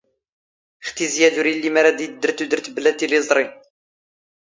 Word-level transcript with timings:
ⵖ 0.85 0.89
ⵜⵉⵣⵉ 0.95 1.23
ⴰⴷ 1.27 1.35
ⵓⵔ 1.39 1.47
ⵉⵍⵍⵉ 1.51 1.69
ⵎⴰ 1.73 1.77
ⵔⴰⴷ 1.83 1.97
ⵉⴷⴷⵔ 2.05 2.29
ⵜⵓⴷⵔⵜ 2.37 2.67
ⴱⵍⴰ 2.77 2.91
ⵜⵉⵍⵉⵥⵕⵉ. 2.97 3.45